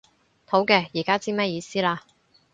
[0.47, 2.01] 好嘅，依家知咩意思啦